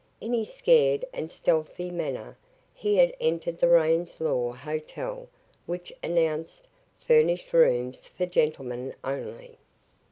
[0.19, 2.35] In his scared and stealthy manner,
[2.73, 5.29] he had entered the Raines Law hotel
[5.67, 6.67] which announced
[7.05, 9.59] "Furnished Rooms for Gentlemen Only."